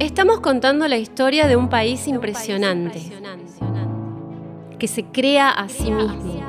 Estamos 0.00 0.40
contando 0.40 0.88
la 0.88 0.96
historia 0.96 1.46
de 1.46 1.56
un 1.56 1.68
país 1.68 2.08
impresionante, 2.08 3.02
que 4.78 4.88
se 4.88 5.04
crea 5.04 5.50
a 5.50 5.68
sí 5.68 5.90
mismo, 5.90 6.40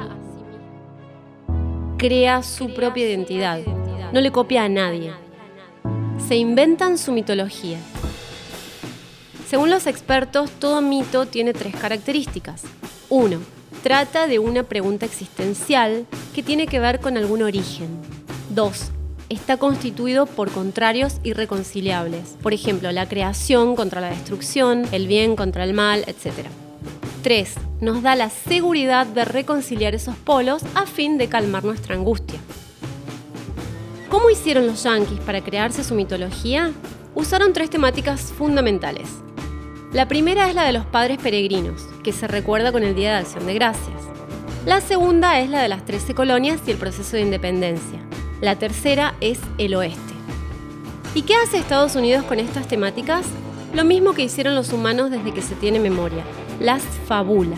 crea 1.97 2.43
su 2.43 2.73
propia 2.73 3.09
identidad, 3.09 3.59
no 4.13 4.21
le 4.21 4.31
copia 4.31 4.63
a 4.63 4.69
nadie, 4.69 5.11
se 6.29 6.37
inventan 6.37 6.97
su 6.97 7.11
mitología. 7.11 7.77
Según 9.47 9.69
los 9.69 9.85
expertos, 9.85 10.49
todo 10.51 10.81
mito 10.81 11.25
tiene 11.25 11.51
tres 11.51 11.75
características. 11.75 12.63
Uno, 13.09 13.39
trata 13.83 14.27
de 14.27 14.39
una 14.39 14.63
pregunta 14.63 15.05
existencial 15.05 16.05
que 16.33 16.41
tiene 16.41 16.67
que 16.67 16.79
ver 16.79 17.01
con 17.01 17.17
algún 17.17 17.41
origen. 17.41 17.89
Dos, 18.49 18.91
está 19.31 19.57
constituido 19.57 20.25
por 20.25 20.51
contrarios 20.51 21.17
irreconciliables. 21.23 22.35
Por 22.41 22.53
ejemplo, 22.53 22.91
la 22.91 23.07
creación 23.07 23.75
contra 23.75 24.01
la 24.01 24.09
destrucción, 24.09 24.85
el 24.91 25.07
bien 25.07 25.35
contra 25.35 25.63
el 25.63 25.73
mal, 25.73 26.03
etc. 26.07 26.47
3. 27.23 27.53
Nos 27.79 28.03
da 28.03 28.15
la 28.15 28.29
seguridad 28.29 29.07
de 29.07 29.25
reconciliar 29.25 29.95
esos 29.95 30.15
polos 30.15 30.63
a 30.75 30.85
fin 30.85 31.17
de 31.17 31.29
calmar 31.29 31.63
nuestra 31.63 31.95
angustia. 31.95 32.39
¿Cómo 34.09 34.29
hicieron 34.29 34.67
los 34.67 34.83
yankees 34.83 35.19
para 35.21 35.41
crearse 35.41 35.83
su 35.83 35.95
mitología? 35.95 36.73
Usaron 37.15 37.53
tres 37.53 37.69
temáticas 37.69 38.21
fundamentales. 38.21 39.07
La 39.93 40.07
primera 40.07 40.49
es 40.49 40.55
la 40.55 40.63
de 40.63 40.73
los 40.73 40.85
padres 40.85 41.17
peregrinos, 41.17 41.81
que 42.03 42.11
se 42.11 42.27
recuerda 42.27 42.71
con 42.71 42.83
el 42.83 42.95
Día 42.95 43.11
de 43.11 43.17
Acción 43.19 43.45
de 43.45 43.53
Gracias. 43.53 44.01
La 44.65 44.79
segunda 44.79 45.39
es 45.39 45.49
la 45.49 45.61
de 45.61 45.69
las 45.69 45.85
trece 45.85 46.13
colonias 46.13 46.61
y 46.67 46.71
el 46.71 46.77
proceso 46.77 47.15
de 47.15 47.23
independencia. 47.23 47.99
La 48.41 48.55
tercera 48.55 49.13
es 49.21 49.39
el 49.59 49.75
oeste. 49.75 50.13
¿Y 51.13 51.21
qué 51.21 51.35
hace 51.35 51.59
Estados 51.59 51.95
Unidos 51.95 52.25
con 52.25 52.39
estas 52.39 52.67
temáticas? 52.67 53.27
Lo 53.71 53.85
mismo 53.85 54.13
que 54.13 54.23
hicieron 54.23 54.55
los 54.55 54.73
humanos 54.73 55.11
desde 55.11 55.31
que 55.31 55.43
se 55.43 55.53
tiene 55.53 55.79
memoria, 55.79 56.23
las 56.59 56.81
fabula. 57.05 57.55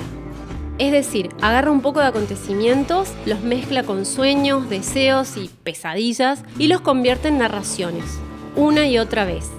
Es 0.80 0.92
decir, 0.92 1.30
agarra 1.42 1.72
un 1.72 1.80
poco 1.80 2.02
de 2.02 2.08
acontecimientos, 2.08 3.14
los 3.26 3.40
mezcla 3.40 3.84
con 3.84 4.06
sueños, 4.06 4.70
deseos 4.70 5.38
y 5.38 5.50
pesadillas 5.64 6.44
y 6.60 6.68
los 6.68 6.82
convierte 6.82 7.30
en 7.30 7.38
narraciones, 7.38 8.20
una 8.58 8.86
y 8.86 8.98
otra 8.98 9.24
vez, 9.24 9.52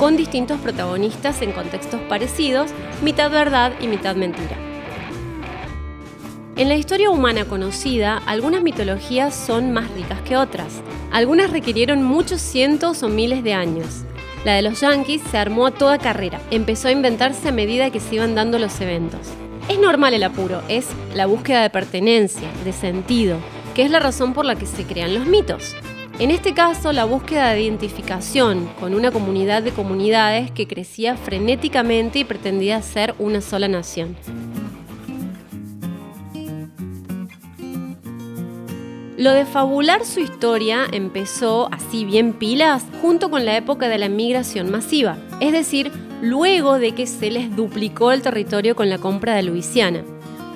con 0.00 0.16
distintos 0.16 0.58
protagonistas 0.60 1.42
en 1.42 1.52
contextos 1.52 2.00
parecidos, 2.08 2.72
mitad 3.02 3.30
verdad 3.30 3.72
y 3.80 3.86
mitad 3.86 4.16
mentira. 4.16 4.65
En 6.56 6.70
la 6.70 6.74
historia 6.74 7.10
humana 7.10 7.44
conocida, 7.44 8.16
algunas 8.24 8.62
mitologías 8.62 9.34
son 9.34 9.72
más 9.72 9.90
ricas 9.90 10.22
que 10.22 10.38
otras. 10.38 10.80
Algunas 11.12 11.50
requirieron 11.50 12.02
muchos 12.02 12.40
cientos 12.40 13.02
o 13.02 13.10
miles 13.10 13.44
de 13.44 13.52
años. 13.52 14.04
La 14.46 14.54
de 14.54 14.62
los 14.62 14.80
yankees 14.80 15.20
se 15.30 15.36
armó 15.36 15.66
a 15.66 15.70
toda 15.72 15.98
carrera, 15.98 16.40
empezó 16.50 16.88
a 16.88 16.92
inventarse 16.92 17.48
a 17.48 17.52
medida 17.52 17.90
que 17.90 18.00
se 18.00 18.14
iban 18.14 18.34
dando 18.34 18.58
los 18.58 18.80
eventos. 18.80 19.20
Es 19.68 19.78
normal 19.78 20.14
el 20.14 20.22
apuro, 20.22 20.62
es 20.68 20.86
la 21.14 21.26
búsqueda 21.26 21.60
de 21.60 21.68
pertenencia, 21.68 22.48
de 22.64 22.72
sentido, 22.72 23.36
que 23.74 23.82
es 23.82 23.90
la 23.90 23.98
razón 23.98 24.32
por 24.32 24.46
la 24.46 24.56
que 24.56 24.64
se 24.64 24.84
crean 24.84 25.12
los 25.12 25.26
mitos. 25.26 25.76
En 26.18 26.30
este 26.30 26.54
caso, 26.54 26.94
la 26.94 27.04
búsqueda 27.04 27.50
de 27.50 27.64
identificación 27.64 28.66
con 28.80 28.94
una 28.94 29.10
comunidad 29.10 29.62
de 29.62 29.72
comunidades 29.72 30.50
que 30.52 30.66
crecía 30.66 31.18
frenéticamente 31.18 32.20
y 32.20 32.24
pretendía 32.24 32.80
ser 32.80 33.14
una 33.18 33.42
sola 33.42 33.68
nación. 33.68 34.16
Lo 39.16 39.32
de 39.32 39.46
fabular 39.46 40.04
su 40.04 40.20
historia 40.20 40.86
empezó 40.92 41.70
así 41.72 42.04
bien 42.04 42.34
pilas 42.34 42.84
junto 43.00 43.30
con 43.30 43.46
la 43.46 43.56
época 43.56 43.88
de 43.88 43.96
la 43.96 44.10
migración 44.10 44.70
masiva, 44.70 45.16
es 45.40 45.52
decir, 45.52 45.90
luego 46.20 46.78
de 46.78 46.92
que 46.92 47.06
se 47.06 47.30
les 47.30 47.56
duplicó 47.56 48.12
el 48.12 48.20
territorio 48.20 48.76
con 48.76 48.90
la 48.90 48.98
compra 48.98 49.34
de 49.34 49.42
Luisiana. 49.42 50.02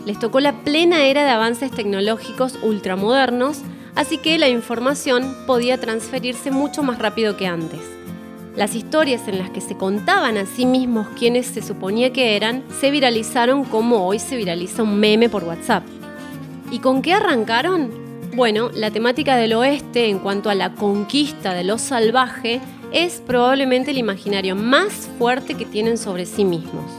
Les 0.04 0.18
tocó 0.18 0.40
la 0.40 0.62
plena 0.62 1.06
era 1.06 1.24
de 1.24 1.30
avances 1.30 1.70
tecnológicos 1.70 2.58
ultramodernos, 2.62 3.62
así 3.94 4.18
que 4.18 4.36
la 4.36 4.50
información 4.50 5.34
podía 5.46 5.80
transferirse 5.80 6.50
mucho 6.50 6.82
más 6.82 6.98
rápido 6.98 7.38
que 7.38 7.46
antes. 7.46 7.80
Las 8.56 8.74
historias 8.74 9.26
en 9.26 9.38
las 9.38 9.48
que 9.48 9.62
se 9.62 9.78
contaban 9.78 10.36
a 10.36 10.44
sí 10.44 10.66
mismos 10.66 11.06
quienes 11.18 11.46
se 11.46 11.62
suponía 11.62 12.12
que 12.12 12.36
eran 12.36 12.62
se 12.78 12.90
viralizaron 12.90 13.64
como 13.64 14.06
hoy 14.06 14.18
se 14.18 14.36
viraliza 14.36 14.82
un 14.82 15.00
meme 15.00 15.30
por 15.30 15.44
WhatsApp. 15.44 15.84
¿Y 16.70 16.80
con 16.80 17.00
qué 17.00 17.14
arrancaron? 17.14 18.09
Bueno, 18.32 18.70
la 18.72 18.92
temática 18.92 19.36
del 19.36 19.54
oeste 19.54 20.08
en 20.08 20.20
cuanto 20.20 20.50
a 20.50 20.54
la 20.54 20.74
conquista 20.74 21.52
de 21.52 21.64
lo 21.64 21.78
salvaje 21.78 22.60
es 22.92 23.20
probablemente 23.26 23.91
el 23.91 23.98
imaginario 23.98 24.54
más 24.54 25.08
fuerte 25.18 25.54
que 25.54 25.64
tienen 25.64 25.98
sobre 25.98 26.26
sí 26.26 26.44
mismos. 26.44 26.92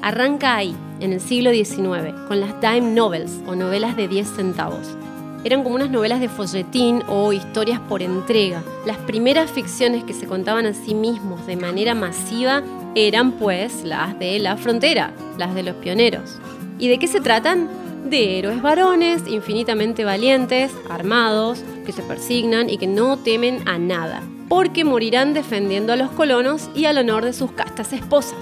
Arranca 0.00 0.56
ahí, 0.56 0.74
en 1.00 1.12
el 1.12 1.20
siglo 1.20 1.50
XIX, 1.50 2.14
con 2.28 2.40
las 2.40 2.58
dime 2.62 2.92
novels 2.92 3.40
o 3.46 3.54
novelas 3.54 3.94
de 3.94 4.08
10 4.08 4.26
centavos. 4.26 4.96
Eran 5.44 5.64
como 5.64 5.74
unas 5.74 5.90
novelas 5.90 6.20
de 6.20 6.30
folletín 6.30 7.02
o 7.08 7.34
historias 7.34 7.78
por 7.80 8.00
entrega. 8.00 8.62
Las 8.86 8.96
primeras 8.96 9.50
ficciones 9.50 10.02
que 10.04 10.14
se 10.14 10.26
contaban 10.26 10.64
a 10.64 10.72
sí 10.72 10.94
mismos 10.94 11.46
de 11.46 11.56
manera 11.56 11.94
masiva 11.94 12.62
eran 12.94 13.32
pues 13.32 13.84
las 13.84 14.18
de 14.18 14.38
la 14.38 14.56
frontera, 14.56 15.12
las 15.36 15.54
de 15.54 15.62
los 15.62 15.74
pioneros. 15.76 16.38
¿Y 16.78 16.88
de 16.88 16.98
qué 16.98 17.06
se 17.06 17.20
tratan? 17.20 17.83
De 18.04 18.38
héroes 18.38 18.60
varones 18.60 19.22
infinitamente 19.26 20.04
valientes, 20.04 20.72
armados, 20.90 21.64
que 21.86 21.92
se 21.92 22.02
persignan 22.02 22.68
y 22.68 22.78
que 22.78 22.86
no 22.86 23.16
temen 23.18 23.66
a 23.66 23.78
nada, 23.78 24.22
porque 24.48 24.84
morirán 24.84 25.34
defendiendo 25.34 25.92
a 25.92 25.96
los 25.96 26.10
colonos 26.10 26.68
y 26.74 26.84
al 26.84 26.98
honor 26.98 27.24
de 27.24 27.32
sus 27.32 27.52
castas 27.52 27.92
esposas. 27.92 28.38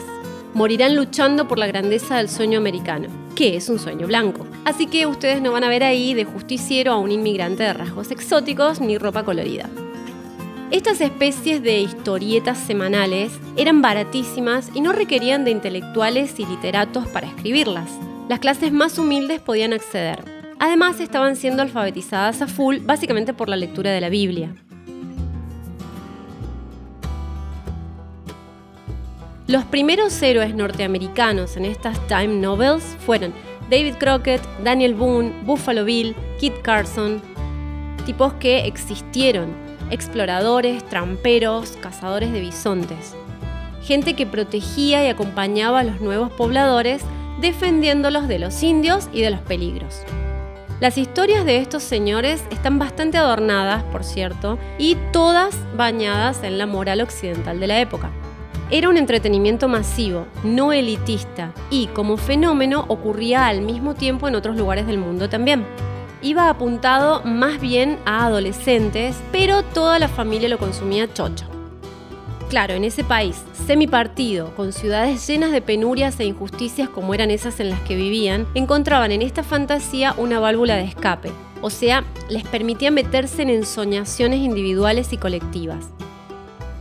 Morirán 0.55 0.97
luchando 0.97 1.49
por 1.49 1.59
la 1.59 1.67
grandeza 1.67 2.19
del 2.19 2.29
sueño 2.29 2.59
americano, 2.59 3.09
que 3.35 3.57
es 3.57 3.69
un 3.69 3.79
sueño 3.79 4.07
blanco. 4.07 4.47
Así 4.65 4.87
que 4.87 5.07
ustedes 5.07 5.41
no 5.41 5.53
van 5.53 5.65
a 5.65 5.69
ver 5.69 5.83
ahí 5.83 6.13
de 6.13 6.25
justiciero 6.25 6.93
a 6.93 6.99
un 6.99 7.11
inmigrante 7.11 7.63
de 7.63 7.73
rasgos 7.73 8.11
exóticos 8.11 8.81
ni 8.81 8.99
ropa 8.99 9.25
colorida. 9.25 9.71
Estas 10.71 11.01
especies 11.01 11.63
de 11.63 11.81
historietas 11.81 12.59
semanales 12.59 13.33
eran 13.57 13.81
baratísimas 13.81 14.71
y 14.75 14.81
no 14.81 14.93
requerían 14.93 15.45
de 15.45 15.51
intelectuales 15.51 16.39
y 16.39 16.47
literatos 16.47 17.07
para 17.09 17.27
escribirlas 17.27 17.91
las 18.29 18.39
clases 18.39 18.73
más 18.73 18.99
humildes 18.99 19.41
podían 19.41 19.73
acceder. 19.73 20.25
Además, 20.59 21.01
estaban 21.01 21.37
siendo 21.37 21.63
alfabetizadas 21.63 22.41
a 22.43 22.47
full 22.47 22.79
básicamente 22.79 23.35
por 23.35 23.49
la 23.49 23.57
lectura 23.57 23.91
de 23.91 24.01
la 24.01 24.09
Biblia. 24.09 24.55
Los 29.49 29.65
primeros 29.65 30.23
héroes 30.23 30.55
norteamericanos 30.55 31.57
en 31.57 31.65
estas 31.65 31.99
time 32.07 32.29
novels 32.29 32.97
fueron 33.05 33.35
David 33.69 33.97
Crockett, 33.99 34.41
Daniel 34.63 34.95
Boone, 34.95 35.33
Buffalo 35.45 35.85
Bill, 35.85 36.15
Kit 36.39 36.55
Carson, 36.63 37.21
tipos 38.07 38.33
que 38.35 38.67
existieron, 38.67 39.53
exploradores, 39.91 40.85
tramperos, 40.89 41.77
cazadores 41.83 42.33
de 42.33 42.41
bisontes, 42.41 43.15
gente 43.83 44.15
que 44.15 44.27
protegía 44.27 45.05
y 45.05 45.09
acompañaba 45.09 45.81
a 45.81 45.85
los 45.85 46.01
nuevos 46.01 46.31
pobladores 46.33 47.03
defendiéndolos 47.43 48.29
de 48.29 48.39
los 48.39 48.63
indios 48.63 49.11
y 49.13 49.21
de 49.21 49.31
los 49.31 49.41
peligros. 49.41 50.05
Las 50.81 50.97
historias 50.97 51.45
de 51.45 51.59
estos 51.59 51.83
señores 51.83 52.43
están 52.51 52.79
bastante 52.79 53.19
adornadas, 53.19 53.83
por 53.85 54.05
cierto, 54.05 54.59
y 54.79 54.97
todas 55.13 55.57
bañadas 55.77 56.43
en 56.45 56.57
la 56.57 56.67
moral 56.67 57.01
occidental 57.01 57.61
de 57.61 57.67
la 57.67 57.81
época. 57.81 58.11
Era 58.71 58.89
un 58.89 58.97
entretenimiento 58.97 59.69
masivo, 59.69 60.27
no 60.45 60.73
elitista, 60.73 61.53
y 61.69 61.89
como 61.89 62.17
fenómeno 62.17 62.85
ocurría 62.89 63.49
al 63.49 63.61
mismo 63.61 63.95
tiempo 63.95 64.29
en 64.29 64.37
otros 64.37 64.57
lugares 64.57 64.87
del 64.87 64.99
mundo 64.99 65.29
también. 65.29 65.67
Iba 66.23 66.49
apuntado 66.49 67.23
más 67.25 67.61
bien 67.61 67.99
a 68.05 68.25
adolescentes, 68.27 69.21
pero 69.33 69.63
toda 69.63 69.99
la 69.99 70.09
familia 70.09 70.49
lo 70.49 70.59
consumía 70.59 71.13
chocho. 71.13 71.62
Claro, 72.53 72.75
en 72.75 72.85
ese 72.85 73.03
país 73.03 73.43
semipartido, 73.67 74.55
con 74.55 74.75
ciudades 74.75 75.27
llenas 75.27 75.53
de 75.53 75.63
penurias 75.63 76.21
e 76.21 76.27
injusticias 76.27 76.87
como 76.87 77.15
eran 77.15 77.31
esas 77.31 77.61
en 77.61 77.71
las 77.71 77.81
que 77.81 77.97
vivían, 77.97 78.47
encontraban 78.55 79.11
en 79.11 79.23
esta 79.23 79.43
fantasía 79.43 80.15
una 80.19 80.39
válvula 80.39 80.77
de 80.77 80.85
escape, 80.85 81.33
o 81.63 81.71
sea, 81.71 82.05
les 82.29 82.47
permitía 82.47 82.91
meterse 82.91 83.41
en 83.41 83.49
ensoñaciones 83.49 84.41
individuales 84.41 85.15
y 85.15 85.17
colectivas. 85.17 85.89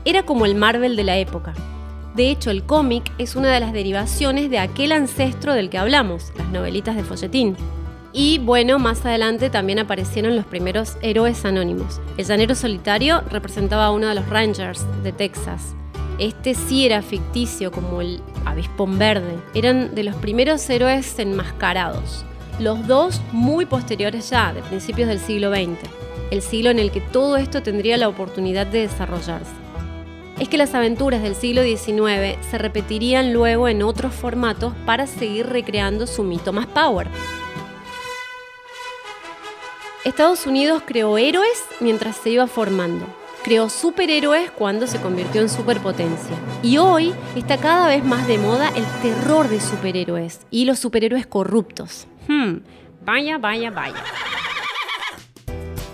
Era 0.04 0.24
como 0.24 0.46
el 0.46 0.56
Marvel 0.56 0.98
de 0.98 1.06
la 1.06 1.18
época. 1.20 1.54
De 2.16 2.30
hecho, 2.30 2.52
el 2.52 2.64
cómic 2.64 3.10
es 3.18 3.38
una 3.38 3.54
de 3.54 3.62
las 3.62 3.72
derivaciones 3.72 4.50
de 4.50 4.60
aquel 4.60 4.92
ancestro 4.92 5.54
del 5.54 5.70
que 5.70 5.78
hablamos, 5.78 6.34
las 6.38 6.50
novelitas 6.50 6.98
de 6.98 7.06
folletín. 7.06 7.56
Y 8.14 8.40
bueno, 8.40 8.78
más 8.78 9.06
adelante 9.06 9.50
también 9.50 9.80
aparecieron 9.80 10.36
los 10.36 10.46
primeros 10.46 10.98
héroes 11.02 11.46
anónimos. 11.46 12.02
El 12.18 12.26
llanero 12.26 12.56
solitario 12.56 13.22
representaba 13.30 13.86
a 13.86 13.92
uno 13.92 14.08
de 14.08 14.16
los 14.16 14.28
Rangers 14.28 14.86
de 15.04 15.14
Texas. 15.14 15.76
Este 16.20 16.54
sí 16.54 16.86
era 16.86 17.02
ficticio, 17.02 17.72
como 17.72 18.02
el 18.02 18.22
avispón 18.46 19.00
verde. 19.00 19.40
Eran 19.54 19.96
de 19.96 20.04
los 20.04 20.16
primeros 20.18 20.70
héroes 20.70 21.18
enmascarados. 21.20 22.26
Los 22.60 22.86
dos 22.86 23.22
muy 23.32 23.66
posteriores 23.66 24.30
ya, 24.30 24.54
de 24.54 24.62
principios 24.62 25.08
del 25.08 25.20
siglo 25.20 25.50
XX. 25.50 25.80
El 26.32 26.42
siglo 26.42 26.70
en 26.70 26.80
el 26.80 26.92
que 26.92 27.02
todo 27.02 27.38
esto 27.38 27.64
tendría 27.64 27.98
la 27.98 28.10
oportunidad 28.10 28.68
de 28.68 28.82
desarrollarse. 28.82 29.52
es 30.40 30.50
que 30.50 30.58
las 30.58 30.74
aventuras 30.74 31.22
del 31.22 31.36
siglo 31.36 31.62
XIX 31.62 32.36
se 32.50 32.58
repetirían 32.58 33.32
luego 33.32 33.68
en 33.68 33.84
otros 33.84 34.12
formatos 34.12 34.74
para 34.88 35.06
seguir 35.06 35.46
recreando 35.48 36.08
su 36.08 36.24
mito 36.24 36.52
más 36.52 36.66
power. 36.66 37.08
Estados 40.04 40.48
Unidos 40.48 40.82
creó 40.84 41.20
héroes 41.20 41.64
mientras 41.80 42.16
se 42.16 42.32
iba 42.32 42.48
formando. 42.48 43.06
Creó 43.44 43.70
superhéroes 43.70 44.50
cuando 44.50 44.88
se 44.88 45.00
convirtió 45.00 45.42
en 45.42 45.50
superpotencia. 45.50 46.36
Y 46.64 46.78
hoy 46.78 47.14
está 47.36 47.58
cada 47.58 47.88
vez 47.88 48.04
más 48.04 48.28
de 48.28 48.40
moda 48.40 48.72
el 48.76 48.86
terror 49.04 49.48
de 49.48 49.62
superhéroes 49.62 50.42
y 50.50 50.66
los 50.66 50.80
superhéroes 50.80 51.28
corruptos. 51.28 52.08
Hmm, 52.28 52.62
vaya, 53.06 53.38
vaya, 53.38 53.70
vaya. 53.70 54.04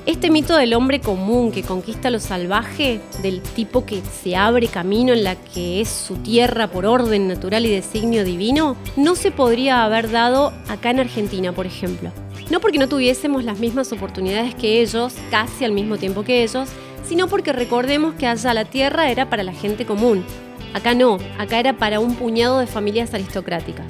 Este 0.06 0.31
mito 0.31 0.56
del 0.56 0.74
hombre 0.74 1.01
común 1.01 1.51
que 1.51 1.63
conquista 1.63 2.09
lo 2.09 2.21
salvaje, 2.21 3.01
del 3.21 3.42
tipo 3.42 3.86
que 3.86 4.01
se 4.01 4.38
abre 4.38 4.69
camino 4.69 5.12
en 5.12 5.25
la 5.25 5.36
que 5.36 5.81
es 5.81 5.89
su 5.89 6.15
tierra 6.15 6.68
por 6.68 6.86
orden 6.86 7.27
natural 7.27 7.65
y 7.65 7.71
designio 7.71 8.24
divino, 8.24 8.77
no 8.95 9.15
se 9.15 9.31
podría 9.31 9.83
haber 9.83 10.09
dado 10.09 10.54
acá 10.69 10.92
en 10.92 11.01
Argentina, 11.01 11.51
por 11.51 11.65
ejemplo. 11.65 12.13
No 12.49 12.61
porque 12.61 12.77
no 12.77 12.88
tuviésemos 12.88 13.44
las 13.44 13.59
mismas 13.59 13.91
oportunidades 13.91 14.55
que 14.55 14.81
ellos, 14.81 15.13
casi 15.29 15.65
al 15.65 15.73
mismo 15.73 15.97
tiempo 15.97 16.23
que 16.23 16.44
ellos, 16.44 16.69
sino 17.03 17.27
porque 17.27 17.51
recordemos 17.51 18.15
que 18.15 18.27
allá 18.27 18.53
la 18.53 18.65
tierra 18.65 19.09
era 19.11 19.29
para 19.29 19.44
la 19.44 19.53
gente 19.53 19.85
común. 19.85 20.23
Acá 20.73 20.94
no, 20.94 21.17
acá 21.38 21.59
era 21.59 21.77
para 21.77 21.99
un 21.99 22.15
puñado 22.15 22.59
de 22.59 22.67
familias 22.67 23.13
aristocráticas. 23.13 23.85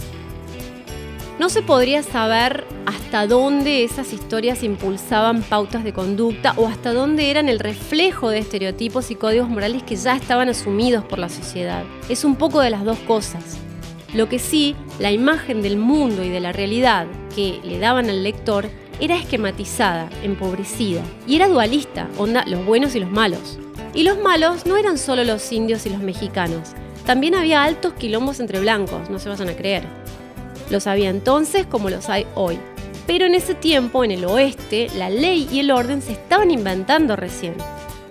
No 1.38 1.50
se 1.50 1.62
podría 1.62 2.02
saber 2.02 2.66
hasta 2.88 3.28
dónde 3.28 3.84
esas 3.84 4.12
historias 4.12 4.64
impulsaban 4.64 5.44
pautas 5.44 5.84
de 5.84 5.94
conducta 5.94 6.54
o 6.58 6.68
hasta 6.68 6.94
dónde 6.94 7.30
eran 7.30 7.48
el 7.48 7.60
reflejo 7.60 8.30
de 8.30 8.40
estereotipos 8.40 9.12
y 9.12 9.16
códigos 9.16 9.48
morales 9.48 9.84
que 9.84 9.96
ya 9.96 10.16
estaban 10.16 10.50
asumidos 10.50 11.04
por 11.04 11.20
la 11.20 11.30
sociedad. 11.30 11.84
Es 12.10 12.26
un 12.26 12.38
poco 12.38 12.60
de 12.60 12.72
las 12.72 12.84
dos 12.84 12.98
cosas. 13.00 13.60
Lo 14.16 14.30
que 14.30 14.40
sí, 14.40 14.76
la 14.98 15.12
imagen 15.12 15.62
del 15.62 15.78
mundo 15.78 16.24
y 16.24 16.30
de 16.30 16.40
la 16.40 16.54
realidad 16.54 17.06
que 17.38 17.62
le 17.64 17.78
daban 17.78 18.10
al 18.10 18.24
lector 18.24 18.68
era 19.00 19.16
esquematizada, 19.16 20.10
empobrecida 20.24 21.04
y 21.28 21.36
era 21.36 21.48
dualista, 21.48 22.10
onda 22.18 22.44
los 22.48 22.66
buenos 22.66 22.96
y 22.96 23.00
los 23.00 23.12
malos. 23.12 23.60
Y 23.94 24.02
los 24.02 24.18
malos 24.18 24.66
no 24.66 24.76
eran 24.76 24.98
solo 24.98 25.24
los 25.24 25.52
indios 25.52 25.86
y 25.86 25.92
los 25.92 26.00
mexicanos, 26.00 26.74
también 27.08 27.36
había 27.36 27.64
altos 27.64 27.94
quilombos 27.94 28.42
entre 28.42 28.60
blancos, 28.60 29.10
no 29.10 29.18
se 29.18 29.30
vayan 29.30 29.48
a 29.48 29.56
creer. 29.56 29.84
Los 30.70 30.88
había 30.88 31.10
entonces 31.10 31.66
como 31.66 31.90
los 31.90 32.10
hay 32.10 32.28
hoy. 32.36 32.60
Pero 33.08 33.26
en 33.26 33.34
ese 33.34 33.56
tiempo, 33.56 34.04
en 34.04 34.12
el 34.12 34.26
oeste, 34.26 34.90
la 34.94 35.10
ley 35.10 35.48
y 35.50 35.60
el 35.60 35.72
orden 35.72 36.02
se 36.02 36.12
estaban 36.12 36.52
inventando 36.52 37.16
recién. 37.16 37.56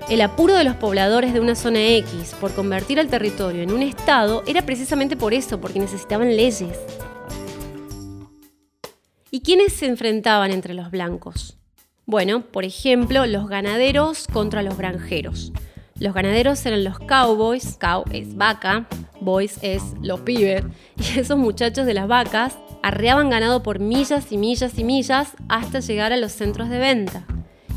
El 0.08 0.22
apuro 0.22 0.54
de 0.54 0.64
los 0.64 0.76
pobladores 0.76 1.34
de 1.34 1.40
una 1.40 1.54
zona 1.54 1.86
X 1.86 2.34
por 2.40 2.54
convertir 2.54 2.98
al 2.98 3.08
territorio 3.08 3.62
en 3.62 3.70
un 3.70 3.82
estado 3.82 4.42
era 4.46 4.62
precisamente 4.62 5.14
por 5.14 5.34
eso, 5.34 5.60
porque 5.60 5.78
necesitaban 5.78 6.34
leyes. 6.34 6.78
¿Y 9.36 9.40
quiénes 9.40 9.74
se 9.74 9.84
enfrentaban 9.84 10.50
entre 10.50 10.72
los 10.72 10.90
blancos? 10.90 11.58
Bueno, 12.06 12.40
por 12.40 12.64
ejemplo, 12.64 13.26
los 13.26 13.50
ganaderos 13.50 14.26
contra 14.32 14.62
los 14.62 14.78
granjeros. 14.78 15.52
Los 16.00 16.14
ganaderos 16.14 16.64
eran 16.64 16.84
los 16.84 16.98
cowboys, 17.00 17.76
cow 17.78 18.04
es 18.12 18.34
vaca, 18.34 18.88
boys 19.20 19.58
es 19.60 19.82
los 20.00 20.20
pibes, 20.20 20.64
y 20.96 21.18
esos 21.18 21.36
muchachos 21.36 21.84
de 21.84 21.92
las 21.92 22.08
vacas 22.08 22.56
arreaban 22.82 23.28
ganado 23.28 23.62
por 23.62 23.78
millas 23.78 24.32
y 24.32 24.38
millas 24.38 24.78
y 24.78 24.84
millas 24.84 25.34
hasta 25.50 25.80
llegar 25.80 26.14
a 26.14 26.16
los 26.16 26.32
centros 26.32 26.70
de 26.70 26.78
venta. 26.78 27.26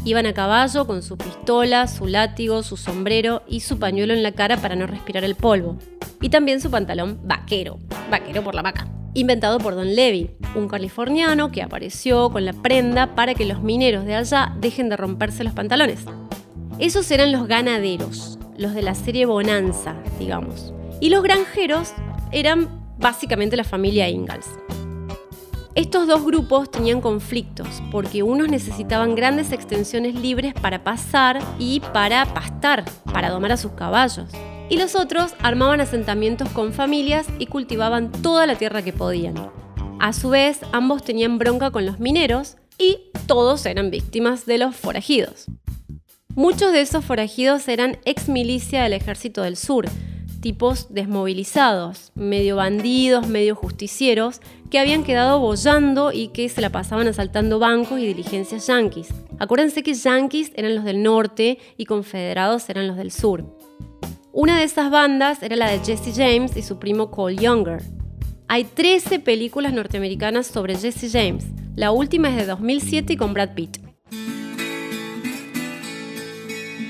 Iban 0.05 0.27
a 0.27 0.33
caballo 0.33 0.87
con 0.87 1.03
su 1.03 1.17
pistola, 1.17 1.87
su 1.87 2.07
látigo, 2.07 2.63
su 2.63 2.77
sombrero 2.77 3.43
y 3.49 3.59
su 3.59 3.79
pañuelo 3.79 4.13
en 4.13 4.23
la 4.23 4.31
cara 4.31 4.55
para 4.55 4.77
no 4.77 4.87
respirar 4.87 5.25
el 5.25 5.35
polvo. 5.35 5.77
Y 6.21 6.29
también 6.29 6.61
su 6.61 6.71
pantalón 6.71 7.19
vaquero, 7.25 7.79
vaquero 8.09 8.45
por 8.45 8.55
la 8.55 8.61
vaca, 8.61 8.87
inventado 9.13 9.59
por 9.59 9.75
Don 9.75 9.95
Levy, 9.95 10.31
un 10.55 10.67
californiano 10.67 11.51
que 11.51 11.61
apareció 11.61 12.29
con 12.29 12.45
la 12.45 12.53
prenda 12.53 13.15
para 13.15 13.33
que 13.33 13.45
los 13.45 13.61
mineros 13.61 14.05
de 14.05 14.15
allá 14.15 14.55
dejen 14.59 14.89
de 14.89 14.97
romperse 14.97 15.43
los 15.43 15.53
pantalones. 15.53 16.05
Esos 16.79 17.09
eran 17.11 17.31
los 17.31 17.47
ganaderos, 17.47 18.39
los 18.57 18.73
de 18.73 18.81
la 18.81 18.95
serie 18.95 19.25
Bonanza, 19.25 19.95
digamos. 20.17 20.73
Y 21.01 21.09
los 21.09 21.23
granjeros 21.23 21.93
eran 22.31 22.69
básicamente 22.97 23.57
la 23.57 23.63
familia 23.63 24.09
Ingalls. 24.09 24.47
Estos 25.75 26.07
dos 26.07 26.25
grupos 26.25 26.69
tenían 26.69 26.99
conflictos 26.99 27.67
porque 27.91 28.23
unos 28.23 28.49
necesitaban 28.49 29.15
grandes 29.15 29.51
extensiones 29.51 30.15
libres 30.15 30.53
para 30.53 30.83
pasar 30.83 31.39
y 31.57 31.79
para 31.79 32.25
pastar, 32.33 32.83
para 33.13 33.29
domar 33.29 33.53
a 33.53 33.57
sus 33.57 33.71
caballos. 33.71 34.29
Y 34.69 34.77
los 34.77 34.95
otros 34.95 35.33
armaban 35.41 35.81
asentamientos 35.81 36.49
con 36.49 36.73
familias 36.73 37.27
y 37.39 37.47
cultivaban 37.47 38.11
toda 38.11 38.45
la 38.45 38.55
tierra 38.55 38.83
que 38.83 38.93
podían. 38.93 39.35
A 39.99 40.13
su 40.13 40.29
vez, 40.29 40.61
ambos 40.71 41.03
tenían 41.03 41.37
bronca 41.39 41.71
con 41.71 41.85
los 41.85 41.99
mineros 41.99 42.57
y 42.77 43.11
todos 43.27 43.65
eran 43.65 43.91
víctimas 43.91 44.45
de 44.45 44.59
los 44.59 44.75
forajidos. 44.75 45.47
Muchos 46.35 46.71
de 46.71 46.81
esos 46.81 47.03
forajidos 47.03 47.67
eran 47.67 47.97
ex 48.05 48.29
milicia 48.29 48.83
del 48.83 48.93
ejército 48.93 49.41
del 49.41 49.57
sur, 49.57 49.87
tipos 50.39 50.93
desmovilizados, 50.93 52.11
medio 52.15 52.55
bandidos, 52.55 53.27
medio 53.27 53.55
justicieros, 53.55 54.39
que 54.69 54.79
habían 54.79 55.03
quedado 55.03 55.39
bollando 55.39 56.11
y 56.11 56.29
que 56.29 56.47
se 56.47 56.61
la 56.61 56.69
pasaban 56.69 57.07
asaltando 57.07 57.59
bancos 57.59 57.99
y 57.99 58.05
diligencias 58.05 58.67
yanquis. 58.67 59.09
Acuérdense 59.39 59.83
que 59.83 59.93
yanquis 59.93 60.51
eran 60.55 60.75
los 60.75 60.85
del 60.85 61.03
norte 61.03 61.57
y 61.75 61.85
confederados 61.85 62.69
eran 62.69 62.87
los 62.87 62.95
del 62.95 63.11
sur. 63.11 63.43
Una 64.31 64.59
de 64.59 64.63
esas 64.63 64.91
bandas 64.91 65.41
era 65.41 65.55
la 65.55 65.71
de 65.71 65.79
Jesse 65.79 66.15
James 66.15 66.55
y 66.55 66.61
su 66.61 66.77
primo 66.77 67.09
Cole 67.09 67.35
Younger. 67.35 67.81
Hay 68.47 68.63
13 68.63 69.19
películas 69.19 69.73
norteamericanas 69.73 70.45
sobre 70.45 70.75
Jesse 70.75 71.11
James. 71.11 71.47
La 71.75 71.89
última 71.91 72.29
es 72.29 72.35
de 72.35 72.45
2007 72.45 73.13
y 73.13 73.17
con 73.17 73.33
Brad 73.33 73.55
Pitt. 73.55 73.77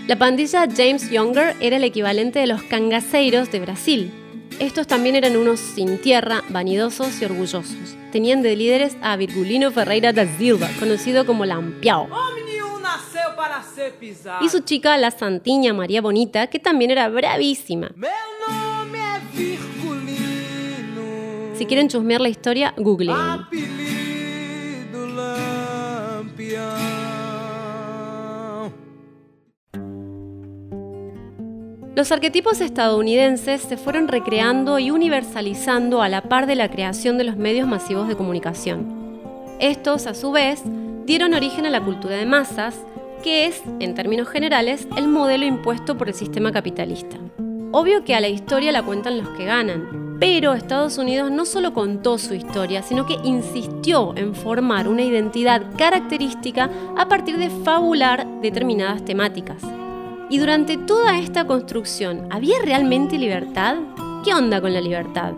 La 0.08 0.18
pandilla 0.18 0.68
James 0.76 1.10
Younger 1.10 1.56
era 1.62 1.78
el 1.78 1.84
equivalente 1.86 2.40
de 2.40 2.48
los 2.48 2.62
cangaceiros 2.64 3.50
de 3.52 3.60
Brasil. 3.62 4.12
Estos 4.60 4.88
también 4.88 5.16
eran 5.16 5.38
unos 5.38 5.62
sin 5.62 5.98
tierra, 6.00 6.44
vanidosos 6.50 7.22
y 7.22 7.26
orgullosos. 7.26 7.96
Tenían 8.12 8.42
de 8.42 8.58
líderes 8.58 8.98
a 9.02 9.16
Virgulino 9.16 9.72
Ferreira 9.72 10.12
da 10.12 10.26
Silva, 10.26 10.70
conocido 10.78 11.26
como 11.26 11.46
Lampiao. 11.46 12.10
Y 14.42 14.50
su 14.50 14.62
chica, 14.62 14.98
la 14.98 15.12
santiña 15.12 15.74
María 15.74 16.02
Bonita, 16.02 16.48
que 16.48 16.60
también 16.60 16.92
era 16.92 17.08
bravísima. 17.10 17.92
Si 21.56 21.66
quieren 21.66 21.90
chusmear 21.90 22.22
la 22.22 22.30
historia, 22.30 22.74
googleen. 22.78 23.18
Los 32.00 32.14
arquetipos 32.14 32.62
estadounidenses 32.62 33.62
se 33.62 33.76
fueron 33.76 34.08
recreando 34.08 34.80
y 34.80 34.90
universalizando 34.90 36.02
a 36.02 36.08
la 36.08 36.22
par 36.22 36.48
de 36.48 36.56
la 36.56 36.72
creación 36.72 37.18
de 37.18 37.26
los 37.26 37.36
medios 37.36 37.68
masivos 37.68 38.08
de 38.08 38.16
comunicación. 38.16 38.88
Estos, 39.60 40.08
a 40.08 40.14
su 40.14 40.32
vez, 40.32 40.62
dieron 41.06 41.34
origen 41.34 41.66
a 41.66 41.70
la 41.70 41.84
cultura 41.84 42.16
de 42.16 42.26
masas, 42.26 42.80
que 43.20 43.46
es, 43.46 43.62
en 43.80 43.96
términos 43.96 44.28
generales, 44.28 44.88
el 44.96 45.08
modelo 45.08 45.46
impuesto 45.46 45.98
por 45.98 46.08
el 46.08 46.14
sistema 46.14 46.52
capitalista. 46.52 47.18
Obvio 47.72 48.04
que 48.04 48.16
a 48.16 48.20
la 48.20 48.28
historia 48.28 48.72
la 48.72 48.84
cuentan 48.84 49.20
los 49.20 49.30
que 49.30 49.46
ganan, 49.46 50.18
pero 50.20 50.54
Estados 50.54 50.98
Unidos 50.98 51.32
no 51.32 51.46
solo 51.46 51.74
contó 51.74 52.18
su 52.18 52.34
historia, 52.34 52.82
sino 52.82 53.06
que 53.06 53.18
insistió 53.24 54.14
en 54.16 54.36
formar 54.36 54.88
una 54.88 55.04
identidad 55.04 55.64
característica 55.78 56.70
a 56.98 57.08
partir 57.08 57.38
de 57.38 57.50
fabular 57.50 58.28
determinadas 58.42 59.06
temáticas. 59.06 59.62
Y 60.30 60.40
durante 60.40 60.78
toda 60.78 61.18
esta 61.18 61.46
construcción, 61.46 62.28
¿había 62.32 62.58
realmente 62.64 63.18
libertad? 63.18 63.78
¿Qué 64.24 64.34
onda 64.34 64.60
con 64.62 64.74
la 64.74 64.82
libertad? 64.82 65.34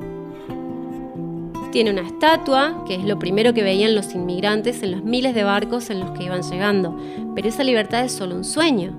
Tiene 1.71 1.91
una 1.91 2.01
estatua, 2.01 2.83
que 2.85 2.95
es 2.95 3.05
lo 3.05 3.17
primero 3.17 3.53
que 3.53 3.63
veían 3.63 3.95
los 3.95 4.13
inmigrantes 4.13 4.83
en 4.83 4.91
los 4.91 5.03
miles 5.03 5.33
de 5.33 5.45
barcos 5.45 5.89
en 5.89 6.01
los 6.01 6.11
que 6.11 6.25
iban 6.25 6.41
llegando, 6.41 6.99
pero 7.33 7.47
esa 7.47 7.63
libertad 7.63 8.03
es 8.03 8.11
solo 8.11 8.35
un 8.35 8.43
sueño. 8.43 8.97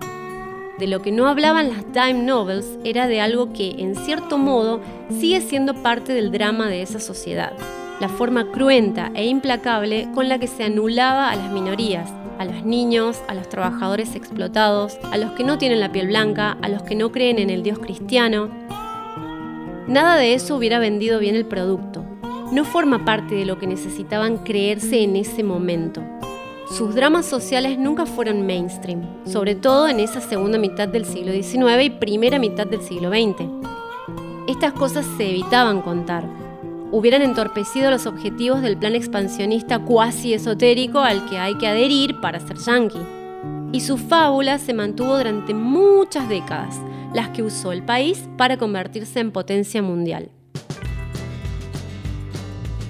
De 0.78 0.86
lo 0.86 1.02
que 1.02 1.12
no 1.12 1.28
hablaban 1.28 1.68
las 1.68 1.84
dime 1.92 2.24
novels 2.24 2.78
era 2.82 3.08
de 3.08 3.20
algo 3.20 3.52
que, 3.52 3.76
en 3.78 3.94
cierto 3.94 4.38
modo, 4.38 4.80
sigue 5.10 5.42
siendo 5.42 5.74
parte 5.74 6.14
del 6.14 6.32
drama 6.32 6.68
de 6.68 6.80
esa 6.80 6.98
sociedad, 6.98 7.52
la 8.00 8.08
forma 8.08 8.50
cruenta 8.50 9.12
e 9.14 9.26
implacable 9.26 10.08
con 10.14 10.30
la 10.30 10.38
que 10.38 10.46
se 10.46 10.64
anulaba 10.64 11.30
a 11.30 11.36
las 11.36 11.52
minorías, 11.52 12.10
a 12.38 12.46
los 12.46 12.64
niños, 12.64 13.20
a 13.28 13.34
los 13.34 13.50
trabajadores 13.50 14.16
explotados, 14.16 14.96
a 15.12 15.18
los 15.18 15.32
que 15.32 15.44
no 15.44 15.58
tienen 15.58 15.80
la 15.80 15.92
piel 15.92 16.06
blanca, 16.06 16.56
a 16.62 16.70
los 16.70 16.82
que 16.84 16.94
no 16.94 17.12
creen 17.12 17.38
en 17.38 17.50
el 17.50 17.62
Dios 17.62 17.78
cristiano. 17.78 18.48
Nada 19.86 20.16
de 20.16 20.32
eso 20.32 20.56
hubiera 20.56 20.78
vendido 20.78 21.18
bien 21.18 21.36
el 21.36 21.44
producto. 21.44 22.02
No 22.52 22.66
forma 22.66 23.02
parte 23.02 23.35
de 23.35 23.47
lo 23.47 23.59
que 23.59 23.66
necesitaban 23.66 24.37
creerse 24.37 25.02
en 25.02 25.16
ese 25.16 25.42
momento. 25.42 26.02
sus 26.68 26.94
dramas 26.94 27.25
sociales 27.25 27.78
nunca 27.78 28.04
fueron 28.04 28.47
mainstream, 28.47 29.02
sobre 29.26 29.54
todo 29.54 29.88
en 29.88 30.00
esa 30.00 30.21
segunda 30.21 30.59
mitad 30.59 30.87
del 30.87 31.06
siglo 31.06 31.32
XIX 31.32 31.82
y 31.82 31.90
primera 31.90 32.38
mitad 32.38 32.66
del 32.66 32.82
siglo 32.82 33.09
XX. 33.09 33.47
Estas 34.49 34.75
cosas 34.75 35.06
se 35.16 35.30
evitaban 35.30 35.80
contar. 35.80 36.25
Hubieran 36.90 37.23
entorpecido 37.23 37.90
los 37.90 38.06
objetivos 38.06 38.61
del 38.61 38.76
plan 38.76 38.94
expansionista 38.94 39.78
cuasi 39.78 40.35
esotérico 40.35 40.99
al 40.99 41.28
que 41.30 41.38
hay 41.38 41.56
que 41.56 41.68
adherir 41.68 42.21
para 42.21 42.38
ser 42.38 42.59
yankee. 42.59 43.00
Y 43.73 43.80
su 43.80 43.97
fábula 43.97 44.59
se 44.59 44.75
mantuvo 44.75 45.16
durante 45.16 45.54
muchas 45.54 46.28
décadas, 46.28 46.78
las 47.14 47.30
que 47.30 47.42
usó 47.42 47.73
el 47.73 47.82
país 47.82 48.28
para 48.37 48.59
convertirse 48.59 49.21
en 49.21 49.32
potencia 49.32 49.80
mundial. 49.80 50.30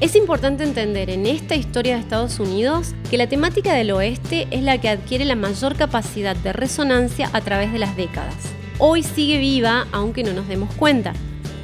Es 0.02 0.16
importante 0.16 0.64
entender 0.64 1.10
en 1.10 1.26
esta 1.26 1.54
historia 1.54 1.94
de 1.94 2.00
Estados 2.00 2.40
Unidos 2.40 2.92
que 3.08 3.16
la 3.16 3.28
temática 3.28 3.72
del 3.72 3.92
oeste 3.92 4.48
es 4.50 4.60
la 4.64 4.80
que 4.80 4.88
adquiere 4.88 5.24
la 5.24 5.36
mayor 5.36 5.76
capacidad 5.76 6.34
de 6.34 6.52
resonancia 6.52 7.30
a 7.32 7.40
través 7.40 7.72
de 7.72 7.78
las 7.78 7.96
décadas. 7.96 8.34
Hoy 8.80 9.04
sigue 9.04 9.38
viva 9.38 9.86
aunque 9.92 10.24
no 10.24 10.32
nos 10.32 10.48
demos 10.48 10.74
cuenta. 10.74 11.12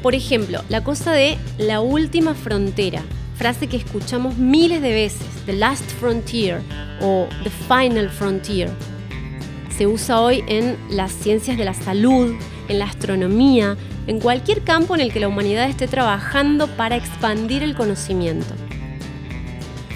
Por 0.05 0.15
ejemplo, 0.15 0.63
la 0.69 0.85
cosa 0.85 1.11
de 1.11 1.37
la 1.59 1.81
última 1.81 2.35
frontera, 2.35 3.03
frase 3.35 3.67
que 3.67 3.77
escuchamos 3.77 4.37
miles 4.37 4.83
de 4.83 4.93
veces, 4.93 5.27
The 5.45 5.55
Last 5.55 5.91
Frontier 5.99 6.61
o 7.01 7.27
The 7.43 7.51
Final 7.51 8.09
Frontier. 8.09 8.71
Se 9.77 9.89
usa 9.89 10.21
hoy 10.21 10.45
en 10.47 10.77
las 10.91 11.11
ciencias 11.11 11.59
de 11.59 11.65
la 11.65 11.75
salud, 11.75 12.37
en 12.69 12.79
la 12.79 12.85
astronomía, 12.85 13.77
en 14.09 14.21
cualquier 14.21 14.63
campo 14.63 14.95
en 14.95 15.03
el 15.03 15.13
que 15.13 15.21
la 15.21 15.29
humanidad 15.29 15.69
esté 15.69 15.87
trabajando 15.87 16.67
para 16.77 16.97
expandir 16.97 17.63
el 17.63 17.77
conocimiento. 17.77 18.55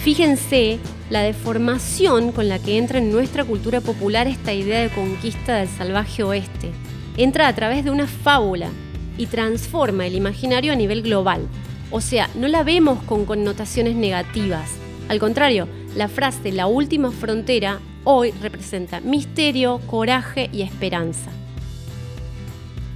Fíjense 0.05 0.79
la 1.09 1.23
deformación 1.23 2.31
con 2.31 2.49
la 2.49 2.59
que 2.59 2.77
entra 2.77 2.99
en 2.99 3.11
nuestra 3.11 3.43
cultura 3.43 3.81
popular 3.81 4.29
esta 4.29 4.53
idea 4.53 4.81
de 4.81 4.91
conquista 4.91 5.57
del 5.57 5.69
salvaje 5.69 6.23
oeste. 6.23 6.73
Entra 7.17 7.49
a 7.49 7.55
través 7.55 7.85
de 7.85 7.91
una 7.91 8.07
fábula 8.07 8.69
y 9.17 9.27
transforma 9.27 10.07
el 10.07 10.15
imaginario 10.15 10.73
a 10.73 10.77
nivel 10.77 11.03
global. 11.03 11.49
O 11.91 12.03
sea, 12.03 12.29
no 12.35 12.49
la 12.49 12.65
vemos 12.65 13.03
con 13.05 13.25
connotaciones 13.25 13.97
negativas. 13.97 14.73
Al 15.09 15.21
contrario, 15.21 15.69
la 15.97 16.09
frase 16.09 16.53
la 16.53 16.67
última 16.67 17.13
frontera 17.13 17.81
hoy 18.05 18.33
representa 18.43 19.01
misterio, 19.01 19.81
coraje 19.87 20.51
y 20.53 20.63
esperanza. 20.63 21.31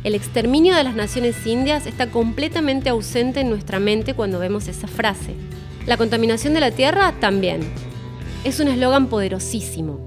El 0.07 0.15
exterminio 0.15 0.77
de 0.77 0.85
las 0.85 0.95
naciones 0.95 1.45
indias 1.49 1.85
está 1.85 2.13
completamente 2.13 2.91
ausente 2.91 3.41
en 3.41 3.51
nuestra 3.51 3.81
mente 3.81 4.15
cuando 4.15 4.39
vemos 4.39 4.69
esa 4.69 4.87
frase. 4.87 5.35
La 5.85 5.97
contaminación 5.97 6.55
de 6.55 6.61
la 6.61 6.71
tierra 6.71 7.13
también. 7.19 7.69
Es 8.45 8.61
un 8.61 8.69
eslogan 8.69 9.09
poderosísimo. 9.09 9.99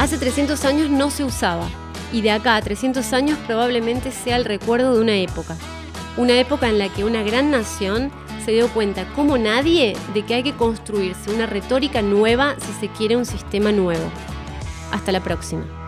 Hace 0.00 0.18
300 0.18 0.64
años 0.64 0.90
no 0.90 1.10
se 1.10 1.22
usaba, 1.22 1.68
y 2.12 2.20
de 2.22 2.32
acá 2.32 2.56
a 2.56 2.62
300 2.62 3.12
años 3.12 3.38
probablemente 3.46 4.10
sea 4.10 4.34
el 4.34 4.44
recuerdo 4.44 4.96
de 4.96 5.02
una 5.02 5.14
época. 5.14 5.56
Una 6.16 6.36
época 6.40 6.68
en 6.68 6.80
la 6.80 6.88
que 6.88 7.04
una 7.04 7.22
gran 7.22 7.52
nación 7.52 8.10
se 8.44 8.52
dio 8.52 8.68
cuenta, 8.68 9.06
como 9.14 9.38
nadie, 9.38 9.96
de 10.12 10.22
que 10.24 10.34
hay 10.34 10.42
que 10.42 10.54
construirse 10.54 11.30
una 11.30 11.46
retórica 11.46 12.02
nueva 12.02 12.54
si 12.58 12.72
se 12.74 12.88
quiere 12.88 13.16
un 13.16 13.26
sistema 13.26 13.72
nuevo. 13.72 14.04
Hasta 14.92 15.12
la 15.12 15.20
próxima. 15.20 15.83